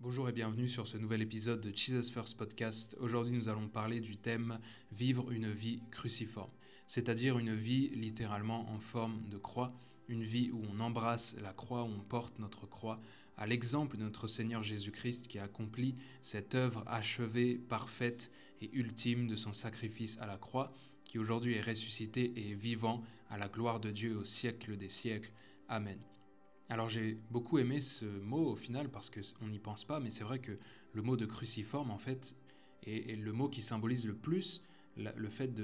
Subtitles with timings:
[0.00, 2.96] Bonjour et bienvenue sur ce nouvel épisode de Jesus First Podcast.
[3.00, 4.60] Aujourd'hui nous allons parler du thème
[4.92, 6.52] Vivre une vie cruciforme,
[6.86, 9.74] c'est-à-dire une vie littéralement en forme de croix,
[10.06, 13.00] une vie où on embrasse la croix, où on porte notre croix,
[13.36, 18.30] à l'exemple de notre Seigneur Jésus-Christ qui a accompli cette œuvre achevée, parfaite
[18.60, 20.72] et ultime de son sacrifice à la croix,
[21.02, 25.32] qui aujourd'hui est ressuscité et vivant à la gloire de Dieu au siècle des siècles.
[25.68, 25.98] Amen.
[26.68, 30.24] Alors j'ai beaucoup aimé ce mot au final parce qu'on n'y pense pas, mais c'est
[30.24, 30.58] vrai que
[30.92, 32.36] le mot de cruciforme en fait
[32.86, 34.62] est, le mot qui symbolise le plus
[34.96, 35.54] le fait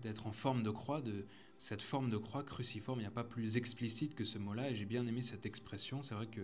[0.00, 1.26] d'être en forme de croix, de
[1.58, 3.00] cette forme de croix cruciforme.
[3.00, 6.04] Il n'y a pas plus explicite que ce mot-là et j'ai bien aimé cette expression.
[6.04, 6.42] C'est vrai que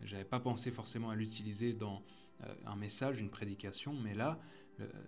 [0.00, 2.02] j'avais pas pensé forcément à l'utiliser dans
[2.42, 4.40] euh, un message, une prédication, mais là,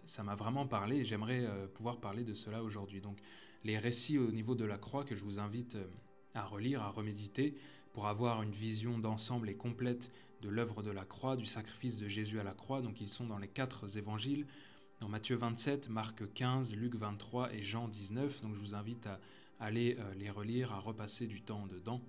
[0.04, 3.00] ça m'a vraiment parlé et j'aimerais euh, pouvoir parler de cela aujourd'hui.
[3.00, 3.18] Donc
[3.64, 5.86] les récits au niveau de la croix que je vous invite euh,
[6.34, 7.56] à relire, à reméditer,
[7.96, 12.10] pour avoir une vision d'ensemble et complète de l'œuvre de la croix, du sacrifice de
[12.10, 12.82] Jésus à la croix.
[12.82, 14.44] Donc ils sont dans les quatre évangiles,
[15.00, 18.42] dans Matthieu 27, Marc 15, Luc 23 et Jean 19.
[18.42, 19.18] Donc je vous invite à
[19.60, 22.02] aller euh, les relire, à repasser du temps dedans.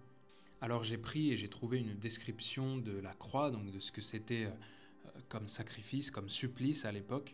[0.60, 4.02] Alors j'ai pris et j'ai trouvé une description de la croix, donc de ce que
[4.02, 7.34] c'était euh, euh, comme sacrifice, comme supplice à l'époque.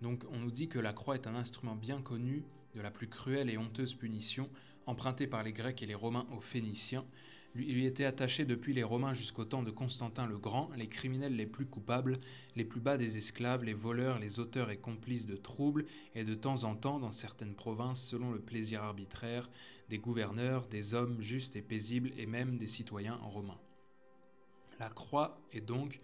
[0.00, 2.42] Donc on nous dit que la croix est un instrument bien connu
[2.74, 4.50] de la plus cruelle et honteuse punition,
[4.86, 7.04] empruntée par les Grecs et les Romains aux Phéniciens.
[7.54, 11.46] Lui était attaché depuis les Romains jusqu'au temps de Constantin le Grand, les criminels les
[11.46, 12.18] plus coupables,
[12.56, 16.34] les plus bas des esclaves, les voleurs, les auteurs et complices de troubles, et de
[16.34, 19.50] temps en temps, dans certaines provinces, selon le plaisir arbitraire,
[19.90, 23.60] des gouverneurs, des hommes justes et paisibles, et même des citoyens romains.
[24.80, 26.00] La croix est donc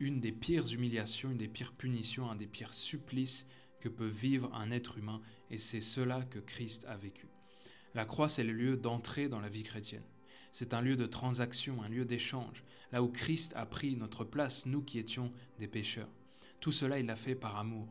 [0.00, 3.46] une des pires humiliations, une des pires punitions, un des pires supplices
[3.80, 7.26] que peut vivre un être humain, et c'est cela que Christ a vécu.
[7.94, 10.04] La croix, c'est le lieu d'entrée dans la vie chrétienne.
[10.52, 14.66] C'est un lieu de transaction, un lieu d'échange, là où Christ a pris notre place,
[14.66, 16.10] nous qui étions des pécheurs.
[16.60, 17.88] Tout cela, il l'a fait par amour,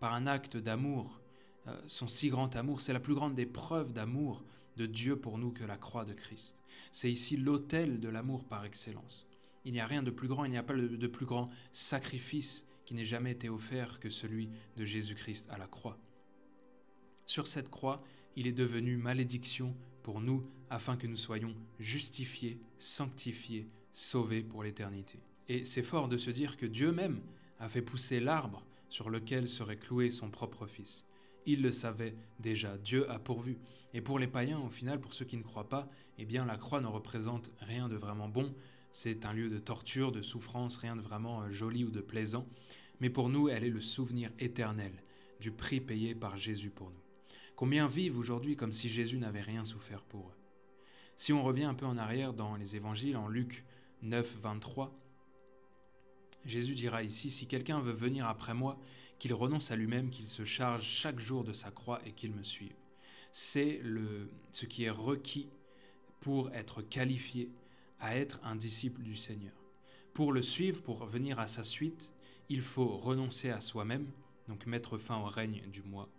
[0.00, 1.20] par un acte d'amour.
[1.66, 4.44] Euh, son si grand amour, c'est la plus grande des preuves d'amour
[4.76, 6.62] de Dieu pour nous que la croix de Christ.
[6.92, 9.26] C'est ici l'autel de l'amour par excellence.
[9.64, 12.66] Il n'y a rien de plus grand, il n'y a pas de plus grand sacrifice
[12.84, 15.98] qui n'ait jamais été offert que celui de Jésus-Christ à la croix.
[17.26, 18.00] Sur cette croix,
[18.36, 19.74] il est devenu malédiction
[20.04, 25.18] pour nous afin que nous soyons justifiés, sanctifiés, sauvés pour l'éternité.
[25.48, 27.20] Et c'est fort de se dire que Dieu même
[27.60, 31.04] a fait pousser l'arbre sur lequel serait cloué son propre Fils.
[31.46, 33.58] Il le savait déjà, Dieu a pourvu.
[33.94, 35.86] Et pour les païens, au final, pour ceux qui ne croient pas,
[36.18, 38.52] eh bien la croix ne représente rien de vraiment bon,
[38.90, 42.46] c'est un lieu de torture, de souffrance, rien de vraiment euh, joli ou de plaisant,
[43.00, 44.92] mais pour nous, elle est le souvenir éternel
[45.40, 47.02] du prix payé par Jésus pour nous.
[47.54, 50.45] Combien vivent aujourd'hui comme si Jésus n'avait rien souffert pour eux?
[51.16, 53.64] Si on revient un peu en arrière dans les évangiles, en Luc
[54.02, 54.94] 9, 23,
[56.44, 58.78] Jésus dira ici, si quelqu'un veut venir après moi,
[59.18, 62.44] qu'il renonce à lui-même, qu'il se charge chaque jour de sa croix et qu'il me
[62.44, 62.76] suive.
[63.32, 63.80] C'est
[64.52, 65.48] ce qui est requis
[66.20, 67.50] pour être qualifié
[67.98, 69.54] à être un disciple du Seigneur.
[70.12, 72.12] Pour le suivre, pour venir à sa suite,
[72.50, 74.06] il faut renoncer à soi-même,
[74.48, 76.10] donc mettre fin au règne du moi,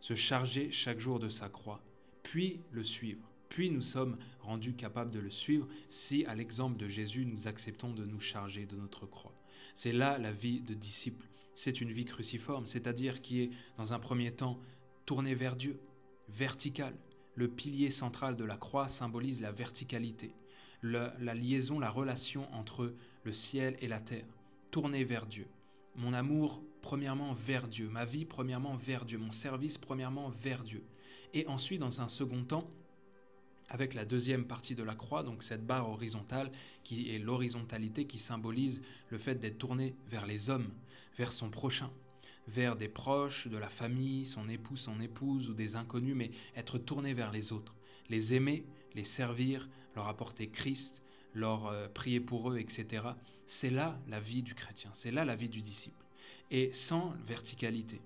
[0.00, 1.82] se charger chaque jour de sa croix,
[2.22, 3.35] puis le suivre.
[3.48, 7.92] Puis nous sommes rendus capables de le suivre si, à l'exemple de Jésus, nous acceptons
[7.92, 9.34] de nous charger de notre croix.
[9.74, 11.26] C'est là la vie de disciple.
[11.54, 14.60] C'est une vie cruciforme, c'est-à-dire qui est, dans un premier temps,
[15.06, 15.80] tournée vers Dieu,
[16.28, 16.94] verticale.
[17.34, 20.34] Le pilier central de la croix symbolise la verticalité,
[20.82, 24.26] la liaison, la relation entre le ciel et la terre,
[24.70, 25.46] tournée vers Dieu.
[25.96, 30.84] Mon amour, premièrement, vers Dieu, ma vie, premièrement, vers Dieu, mon service, premièrement, vers Dieu.
[31.34, 32.70] Et ensuite, dans un second temps,
[33.68, 36.50] avec la deuxième partie de la croix, donc cette barre horizontale
[36.84, 40.70] qui est l'horizontalité qui symbolise le fait d'être tourné vers les hommes,
[41.16, 41.90] vers son prochain,
[42.46, 46.78] vers des proches, de la famille, son époux, son épouse ou des inconnus, mais être
[46.78, 47.74] tourné vers les autres,
[48.08, 51.02] les aimer, les servir, leur apporter Christ,
[51.34, 53.04] leur euh, prier pour eux, etc.
[53.46, 56.04] C'est là la vie du chrétien, c'est là la vie du disciple.
[56.50, 58.00] Et sans verticalité,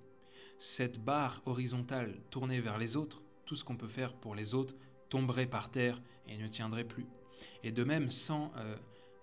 [0.59, 4.75] cette barre horizontale tournée vers les autres, tout ce qu'on peut faire pour les autres
[5.11, 7.07] tomberait par terre et ne tiendrait plus.
[7.63, 8.77] Et de même, sans euh,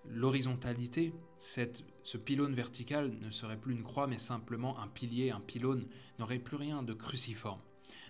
[0.08, 5.86] l'horizontalité, ce pylône vertical ne serait plus une croix, mais simplement un pilier, un pylône,
[6.18, 7.60] n'aurait plus rien de cruciforme.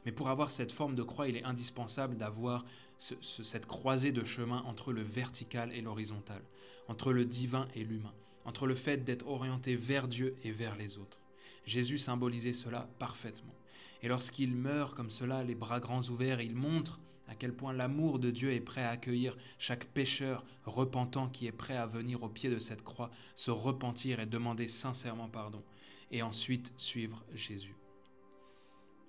[0.05, 2.65] Mais pour avoir cette forme de croix, il est indispensable d'avoir
[2.99, 6.43] cette croisée de chemin entre le vertical et l'horizontal,
[6.89, 8.15] entre le divin et l'humain,
[8.45, 11.21] entre le fait d'être orienté vers Dieu et vers les autres.
[11.65, 13.55] Jésus symbolisait cela parfaitement.
[14.03, 16.99] Et lorsqu'il meurt comme cela, les bras grands ouverts, il montre
[17.29, 21.53] à quel point l'amour de Dieu est prêt à accueillir chaque pécheur repentant qui est
[21.53, 25.63] prêt à venir au pied de cette croix, se repentir et demander sincèrement pardon,
[26.11, 27.77] et ensuite suivre Jésus.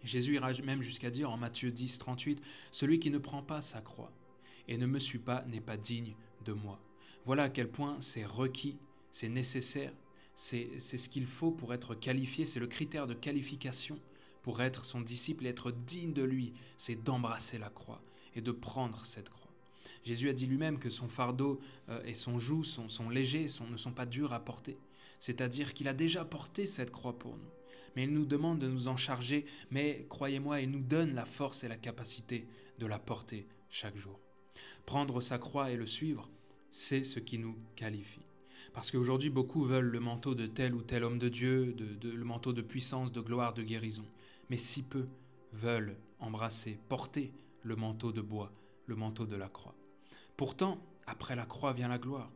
[0.03, 3.81] Jésus ira même jusqu'à dire en Matthieu 10, 38, Celui qui ne prend pas sa
[3.81, 4.11] croix
[4.67, 6.79] et ne me suit pas n'est pas digne de moi.
[7.25, 8.77] Voilà à quel point c'est requis,
[9.11, 9.93] c'est nécessaire,
[10.35, 13.99] c'est ce qu'il faut pour être qualifié, c'est le critère de qualification
[14.49, 18.01] pour être son disciple et être digne de lui, c'est d'embrasser la croix
[18.35, 19.51] et de prendre cette croix.
[20.03, 23.91] Jésus a dit lui-même que son fardeau euh, et son joug sont, légers, ne sont
[23.91, 24.75] pas durs à porter.
[25.19, 27.51] C'est-à-dire qu'il a déjà porté cette croix pour nous.
[27.95, 31.63] Mais il nous demande de nous en charger, mais croyez-moi, il nous donne la force
[31.63, 32.47] et la capacité
[32.79, 34.19] de la porter chaque jour.
[34.87, 36.27] Prendre sa croix et le suivre,
[36.71, 38.25] c'est ce qui nous qualifie.
[38.73, 42.53] Parce qu'aujourd'hui, beaucoup veulent le manteau de tel ou tel homme de Dieu, le manteau
[42.53, 44.05] de puissance, de gloire, de guérison.
[44.49, 45.07] Mais si peu
[45.53, 47.31] veulent embrasser, porter
[47.63, 48.51] le manteau de bois,
[48.85, 49.75] le manteau de la croix.
[50.37, 52.31] Pourtant, après la croix vient la gloire.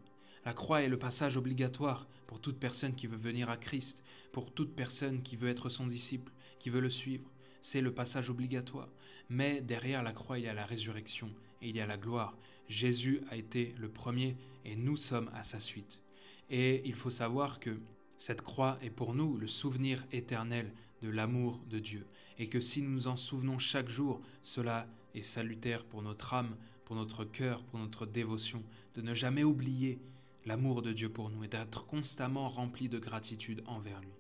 [0.45, 4.51] La croix est le passage obligatoire pour toute personne qui veut venir à Christ, pour
[4.51, 7.31] toute personne qui veut être son disciple, qui veut le suivre.
[7.61, 8.89] C'est le passage obligatoire.
[9.29, 11.29] Mais derrière la croix, il y a la résurrection
[11.61, 12.37] et il y a la gloire.
[12.67, 14.35] Jésus a été le premier
[14.65, 16.01] et nous sommes à sa suite.
[16.49, 17.79] Et il faut savoir que
[18.17, 22.07] cette croix est pour nous le souvenir éternel de l'amour de Dieu,
[22.37, 26.55] et que si nous nous en souvenons chaque jour, cela est salutaire pour notre âme,
[26.85, 28.63] pour notre cœur, pour notre dévotion,
[28.95, 29.99] de ne jamais oublier
[30.45, 34.13] l'amour de Dieu pour nous et d'être constamment rempli de gratitude envers lui.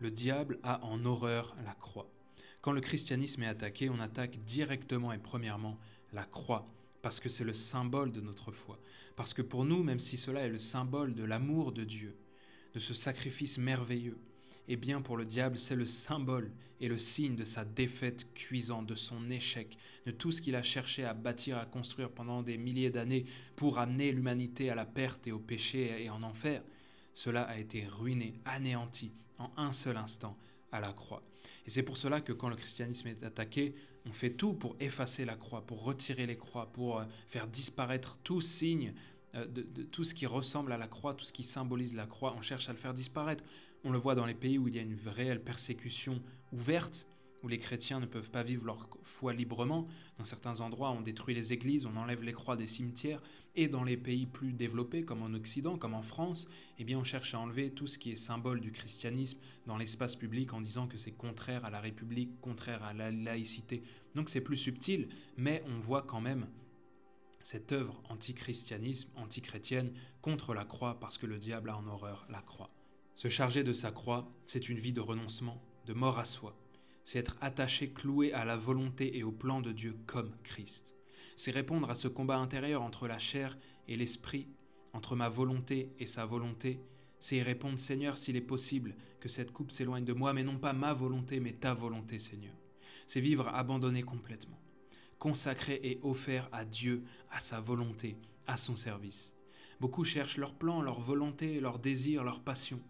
[0.00, 2.10] Le diable a en horreur la croix.
[2.60, 5.78] Quand le christianisme est attaqué, on attaque directement et premièrement
[6.12, 6.68] la croix,
[7.02, 8.78] parce que c'est le symbole de notre foi.
[9.16, 12.16] Parce que pour nous, même si cela est le symbole de l'amour de Dieu,
[12.74, 14.18] de ce sacrifice merveilleux,
[14.68, 18.86] eh bien pour le diable, c'est le symbole et le signe de sa défaite cuisante,
[18.86, 19.76] de son échec,
[20.06, 23.24] de tout ce qu'il a cherché à bâtir, à construire pendant des milliers d'années
[23.56, 26.62] pour amener l'humanité à la perte et au péché et en enfer.
[27.12, 30.38] Cela a été ruiné, anéanti en un seul instant
[30.72, 31.22] à la croix.
[31.66, 33.74] Et c'est pour cela que quand le christianisme est attaqué,
[34.06, 38.18] on fait tout pour effacer la croix, pour retirer les croix, pour euh, faire disparaître
[38.24, 38.94] tout signe
[39.34, 42.34] euh, de, tout ce qui ressemble à la croix, tout ce qui symbolise la croix.
[42.36, 43.44] On cherche à le faire disparaître.
[43.84, 46.20] On le voit dans les pays où il y a une réelle persécution
[46.52, 47.06] ouverte,
[47.42, 49.88] où les chrétiens ne peuvent pas vivre leur foi librement.
[50.18, 53.20] Dans certains endroits, on détruit les églises, on enlève les croix des cimetières.
[53.54, 56.48] Et dans les pays plus développés, comme en Occident, comme en France,
[56.78, 60.16] eh bien, on cherche à enlever tout ce qui est symbole du christianisme dans l'espace
[60.16, 63.82] public en disant que c'est contraire à la République, contraire à la laïcité.
[64.14, 66.46] Donc c'est plus subtil, mais on voit quand même
[67.42, 72.40] cette œuvre anti-christianisme, anti-chrétienne, contre la croix parce que le diable a en horreur la
[72.40, 72.70] croix.
[73.16, 76.56] Se charger de sa croix, c'est une vie de renoncement, de mort à soi,
[77.04, 80.94] c'est être attaché, cloué à la volonté et au plan de Dieu comme Christ.
[81.36, 83.56] C'est répondre à ce combat intérieur entre la chair
[83.88, 84.48] et l'esprit,
[84.92, 86.80] entre ma volonté et sa volonté.
[87.18, 90.58] C'est y répondre, Seigneur, s'il est possible, que cette coupe s'éloigne de moi, mais non
[90.58, 92.54] pas ma volonté, mais ta volonté, Seigneur.
[93.06, 94.60] C'est vivre abandonné complètement,
[95.18, 98.16] consacré et offert à Dieu, à sa volonté,
[98.46, 99.34] à son service.
[99.80, 102.80] Beaucoup cherchent leur plan, leur volonté, leur désir, leur passion,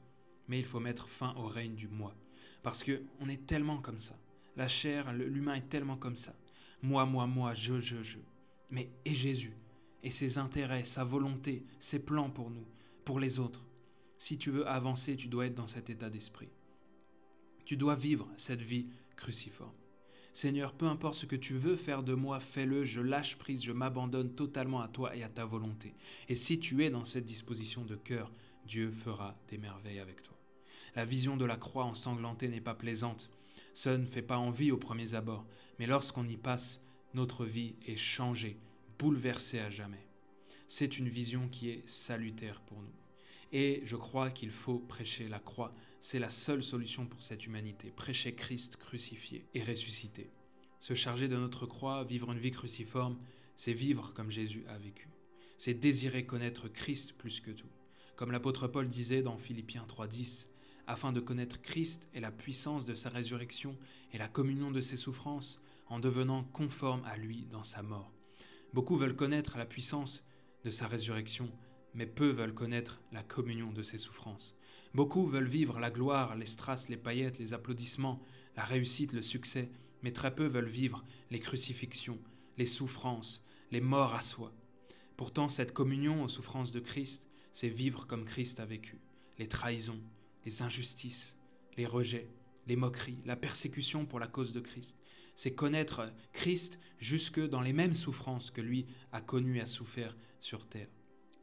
[0.48, 2.14] mais il faut mettre fin au règne du moi.
[2.62, 4.16] Parce que on est tellement comme ça.
[4.56, 6.34] La chair, l'humain est tellement comme ça.
[6.82, 8.18] Moi, moi, moi, je, je, je.
[8.70, 9.52] Mais et Jésus
[10.02, 12.66] Et ses intérêts, sa volonté, ses plans pour nous,
[13.04, 13.64] pour les autres.
[14.18, 16.50] Si tu veux avancer, tu dois être dans cet état d'esprit.
[17.64, 19.74] Tu dois vivre cette vie cruciforme.
[20.32, 23.72] Seigneur, peu importe ce que tu veux faire de moi, fais-le, je lâche prise, je
[23.72, 25.94] m'abandonne totalement à toi et à ta volonté.
[26.28, 28.32] Et si tu es dans cette disposition de cœur,
[28.66, 30.41] Dieu fera des merveilles avec toi.
[30.94, 33.30] La vision de la croix ensanglantée n'est pas plaisante.
[33.74, 35.46] Ce ne fait pas envie au premier abord,
[35.78, 36.80] mais lorsqu'on y passe,
[37.14, 38.58] notre vie est changée,
[38.98, 40.06] bouleversée à jamais.
[40.68, 42.92] C'est une vision qui est salutaire pour nous.
[43.52, 45.70] Et je crois qu'il faut prêcher la croix.
[46.00, 47.92] C'est la seule solution pour cette humanité.
[47.94, 50.30] Prêcher Christ crucifié et ressuscité.
[50.80, 53.18] Se charger de notre croix, vivre une vie cruciforme,
[53.54, 55.08] c'est vivre comme Jésus a vécu.
[55.58, 57.68] C'est désirer connaître Christ plus que tout.
[58.16, 60.48] Comme l'apôtre Paul disait dans Philippiens 3.10,
[60.86, 63.76] afin de connaître Christ et la puissance de sa résurrection
[64.12, 68.12] et la communion de ses souffrances, en devenant conforme à lui dans sa mort.
[68.72, 70.24] Beaucoup veulent connaître la puissance
[70.64, 71.50] de sa résurrection,
[71.94, 74.56] mais peu veulent connaître la communion de ses souffrances.
[74.94, 78.22] Beaucoup veulent vivre la gloire, les strass, les paillettes, les applaudissements,
[78.56, 79.70] la réussite, le succès,
[80.02, 82.18] mais très peu veulent vivre les crucifixions,
[82.58, 84.52] les souffrances, les morts à soi.
[85.16, 88.98] Pourtant, cette communion aux souffrances de Christ, c'est vivre comme Christ a vécu,
[89.38, 90.00] les trahisons,
[90.44, 91.38] les injustices,
[91.76, 92.28] les rejets,
[92.66, 94.96] les moqueries, la persécution pour la cause de Christ.
[95.34, 100.16] c'est connaître Christ jusque dans les mêmes souffrances que lui a connues et a souffert
[100.40, 100.88] sur terre.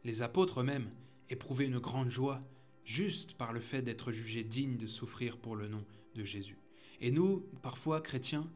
[0.04, 0.90] Les apôtres eux-mêmes
[1.30, 2.40] éprouvaient une grande joie
[2.86, 5.84] juste par le fait d'être jugés dignes de souffrir pour le nom
[6.16, 6.58] de Jésus.
[7.02, 8.50] Et nous, parfois chrétiens,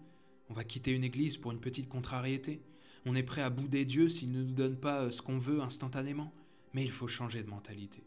[0.49, 2.61] on va quitter une église pour une petite contrariété.
[3.05, 6.31] On est prêt à bouder Dieu s'il ne nous donne pas ce qu'on veut instantanément.
[6.73, 8.03] Mais il faut changer de mentalité.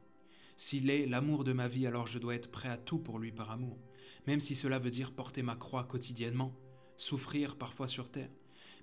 [0.56, 3.30] S'il est l'amour de ma vie, alors je dois être prêt à tout pour lui
[3.30, 3.78] par amour,
[4.26, 6.54] même si cela veut dire porter ma croix quotidiennement,
[6.96, 8.30] souffrir parfois sur terre.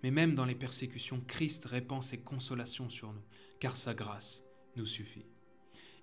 [0.04, 3.24] Mais même dans les persécutions, Christ répand ses consolations sur nous,
[3.60, 4.44] car sa grâce
[4.76, 5.26] nous suffit.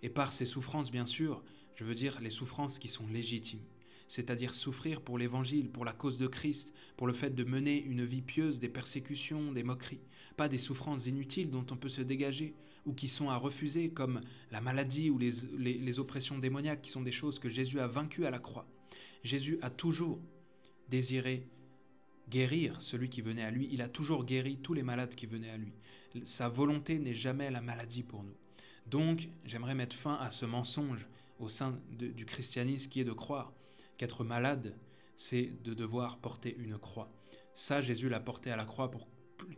[0.03, 1.45] Et par ces souffrances, bien sûr,
[1.77, 3.65] je veux dire les souffrances qui sont légitimes,
[4.11, 8.05] c'est-à-dire souffrir pour l'Évangile, pour la cause de Christ, pour le fait de mener une
[8.05, 10.01] vie pieuse des persécutions, des moqueries,
[10.37, 14.21] pas des souffrances inutiles dont on peut se dégager, ou qui sont à refuser, comme
[14.51, 18.27] la maladie ou les, les oppressions démoniaques, qui sont des choses que Jésus a vaincues
[18.27, 18.67] à la croix.
[19.23, 20.19] Jésus a toujours
[20.89, 21.47] désiré
[22.29, 25.51] guérir celui qui venait à lui, il a toujours guéri tous les malades qui venaient
[25.51, 25.73] à lui.
[26.25, 28.35] Sa volonté n'est jamais la maladie pour nous.
[28.87, 31.07] Donc, j'aimerais mettre fin à ce mensonge
[31.39, 33.53] au sein du christianisme qui est de croire
[34.01, 34.75] qu'être malade,
[35.15, 37.13] c'est de devoir porter une croix.
[37.53, 39.07] Ça, Jésus l'a porté à la croix pour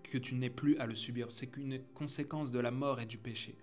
[0.02, 1.30] que tu n'aies plus à le subir.
[1.30, 3.56] C'est qu'une conséquence de la mort et du péché.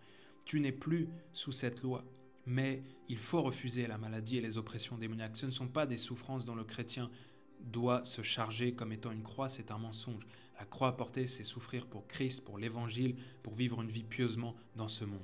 [0.45, 2.05] Tu n'es plus sous cette loi.
[2.45, 5.35] Mais il faut refuser la maladie et les oppressions démoniaques.
[5.35, 7.11] Ce ne sont pas des souffrances dont le chrétien
[7.59, 10.25] doit se charger comme étant une croix, c'est un mensonge.
[10.57, 14.55] La croix à porter, c'est souffrir pour Christ, pour l'Évangile, pour vivre une vie pieusement
[14.77, 15.19] dans ce monde.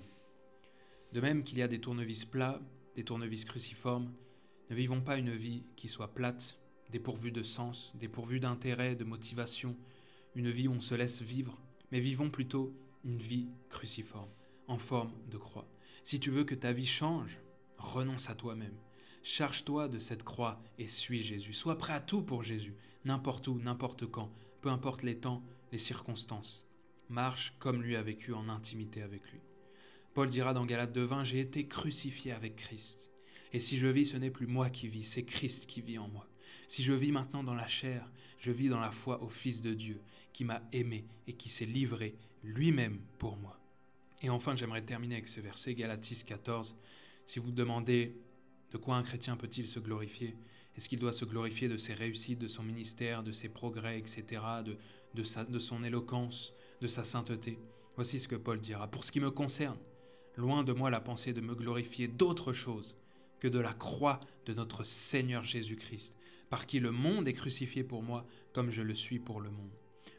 [1.14, 2.60] De même qu'il y a des tournevis plats,
[2.98, 4.12] des tournevis cruciformes,
[4.70, 9.76] ne vivons pas une vie qui soit plate, dépourvue de sens, dépourvue d'intérêt, de motivation,
[10.36, 14.30] une vie où on se laisse vivre, mais vivons plutôt une vie cruciforme,
[14.68, 15.68] en forme de croix.
[16.04, 17.40] Si tu veux que ta vie change,
[17.78, 18.78] renonce à toi-même.
[19.24, 21.54] Charge-toi de cette croix et suis Jésus.
[21.54, 24.32] Sois prêt à tout pour Jésus, n'importe où, n'importe quand,
[24.62, 26.68] peu importe les temps, les circonstances.
[27.10, 29.40] Marche comme lui a vécu en intimité avec lui.
[30.14, 33.12] Paul dira dans Galates 2.20, J'ai été crucifié avec Christ.
[33.56, 36.10] Et si je vis, ce n'est plus moi qui vis, c'est Christ qui vit en
[36.10, 36.28] moi.
[36.68, 39.74] Si je vis maintenant dans la chair, je vis dans la foi au Fils de
[39.74, 40.02] Dieu,
[40.34, 43.58] qui m'a aimé et qui s'est livré lui-même pour moi.
[44.22, 46.76] Et enfin, j'aimerais terminer avec ce verset, Galates 6.14.
[47.26, 48.18] Si vous demandez
[48.74, 50.36] de quoi un chrétien peut-il se glorifier
[50.76, 54.42] Est-ce qu'il doit se glorifier de ses réussites, de son ministère, de ses progrès, etc.,
[54.66, 54.76] de,
[55.14, 57.58] de, sa, de son éloquence, de sa sainteté?
[57.96, 58.92] Voici ce que Paul dira.
[58.92, 59.80] Pour ce qui me concerne,
[60.36, 62.98] loin de moi la pensée de me glorifier d'autre chose
[63.46, 66.18] que de la croix de notre Seigneur Jésus-Christ,
[66.50, 69.70] par qui le monde est crucifié pour moi comme je le suis pour le monde.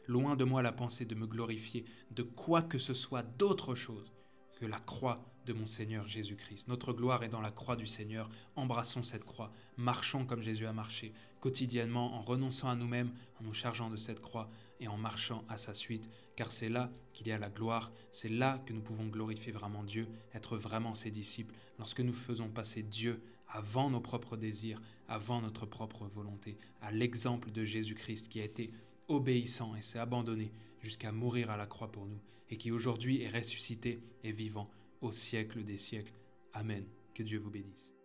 [0.07, 4.13] Loin de moi la pensée de me glorifier de quoi que ce soit d'autre chose
[4.55, 6.67] que la croix de mon Seigneur Jésus-Christ.
[6.67, 8.29] Notre gloire est dans la croix du Seigneur.
[8.57, 13.53] Embrassons cette croix, marchons comme Jésus a marché, quotidiennement en renonçant à nous-mêmes, en nous
[13.53, 14.49] chargeant de cette croix
[14.81, 18.29] et en marchant à sa suite, car c'est là qu'il y a la gloire, c'est
[18.29, 22.83] là que nous pouvons glorifier vraiment Dieu, être vraiment ses disciples, lorsque nous faisons passer
[22.83, 28.43] Dieu avant nos propres désirs, avant notre propre volonté, à l'exemple de Jésus-Christ qui a
[28.43, 28.71] été
[29.07, 30.51] obéissant et s'est abandonné
[30.81, 34.69] jusqu'à mourir à la croix pour nous, et qui aujourd'hui est ressuscité et vivant
[35.01, 36.13] au siècle des siècles.
[36.53, 36.85] Amen.
[37.13, 37.96] Que Dieu vous bénisse.